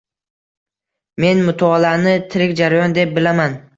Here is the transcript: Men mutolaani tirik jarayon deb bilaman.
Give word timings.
Men 1.23 1.43
mutolaani 1.49 2.15
tirik 2.33 2.57
jarayon 2.63 2.97
deb 3.01 3.15
bilaman. 3.19 3.61